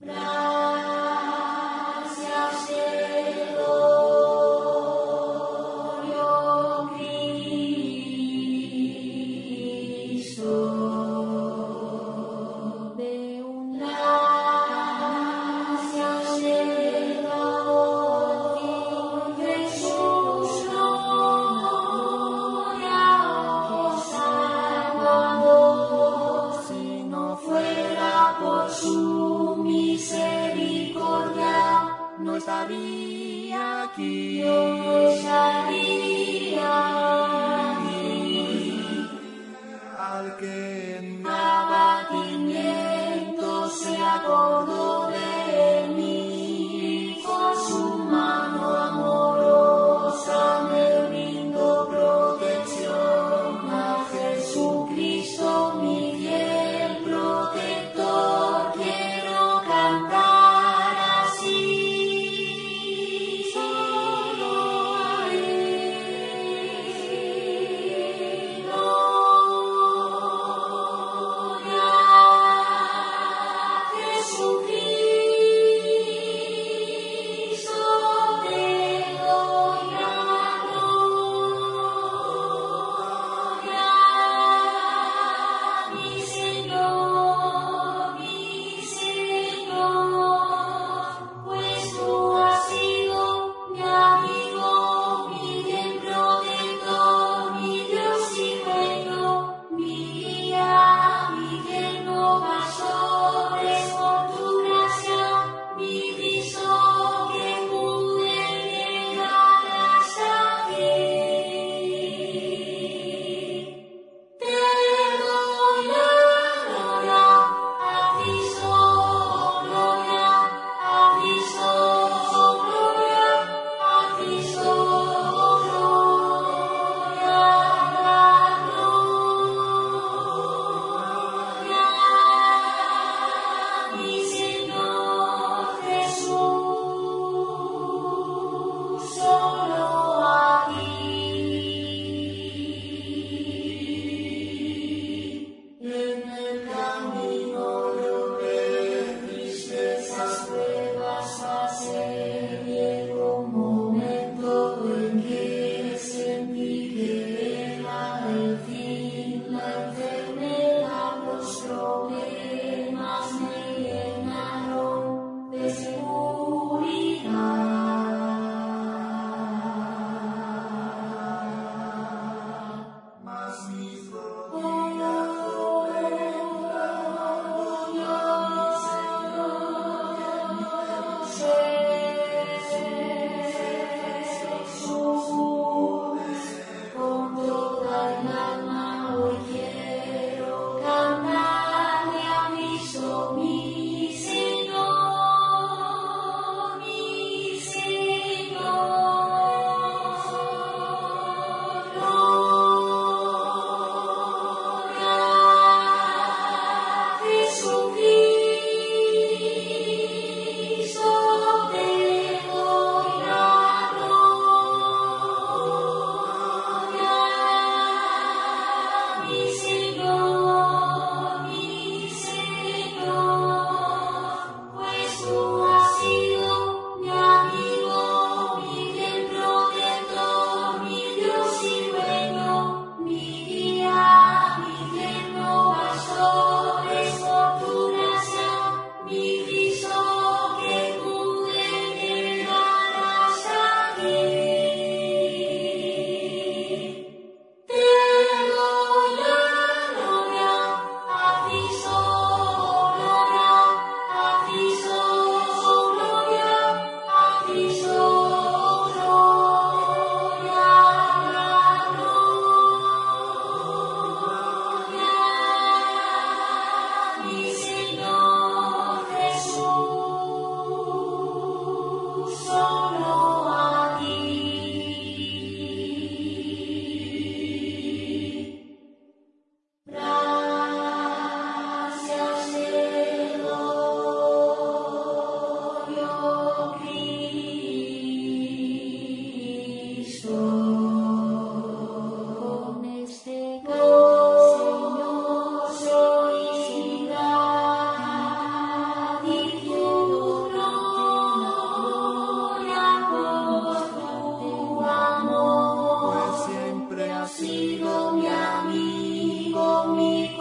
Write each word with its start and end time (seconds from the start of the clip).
No. 0.00 0.35
os 32.36 32.48
había 32.48 33.82
aquí. 33.84 34.42
Os 34.44 35.24
había. 35.24 36.74
Al 39.98 40.36
que 40.36 40.98
en 40.98 41.26
abatimiento 41.26 42.48
se 43.70 43.96
acordó. 43.96 44.85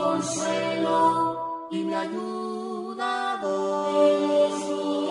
consuelo 0.05 1.67
y 1.71 1.83
mi 1.83 1.93
ayuda 1.93 3.41
es 4.07 4.53
mi. 4.69 5.09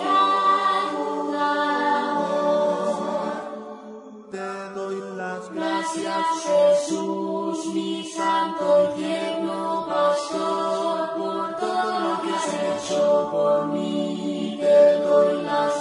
Te 4.31 4.53
doy 4.75 4.97
las 5.17 5.51
gracias, 5.51 6.25
Jesús, 6.47 7.57
mi 7.73 8.03
santo 8.03 8.65
y 8.83 8.99
tierno 8.99 9.85
pastor, 9.87 11.09
por 11.17 11.55
todo 11.57 11.99
lo 12.05 12.21
que 12.21 12.31
has 12.37 12.49
hecho 12.65 13.29
por 13.31 13.67
mí. 13.67 14.57
Te 14.59 14.99
doy 14.99 15.43
las 15.43 15.74